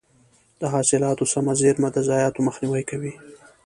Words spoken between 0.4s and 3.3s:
د حاصلاتو سمه زېرمه د ضایعاتو مخنیوی کوي.